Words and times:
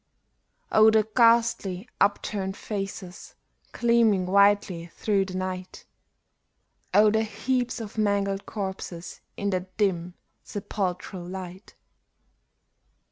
Oh, 0.71 0.89
the 0.89 1.07
ghastly, 1.15 1.87
upturned 1.99 2.57
faces, 2.57 3.35
gleaming 3.71 4.25
whitely 4.25 4.87
through 4.95 5.25
the 5.25 5.35
night! 5.37 5.85
Oh, 6.91 7.11
the 7.11 7.21
heaps 7.21 7.79
of 7.79 7.99
mangled 7.99 8.47
corses 8.47 9.21
in 9.37 9.51
that 9.51 9.77
dim, 9.77 10.15
sepulchral 10.43 11.27
light 11.27 11.75